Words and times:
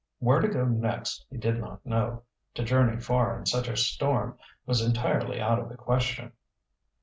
Where 0.17 0.39
to 0.39 0.47
go 0.47 0.65
next 0.65 1.27
he 1.29 1.37
did 1.37 1.59
not 1.59 1.85
know. 1.85 2.23
To 2.55 2.63
journey 2.63 2.99
far 2.99 3.37
in 3.37 3.45
such 3.45 3.67
a 3.67 3.77
storm 3.77 4.39
was 4.65 4.81
entirely 4.81 5.39
out 5.39 5.59
of 5.59 5.69
the 5.69 5.77
question. 5.77 6.31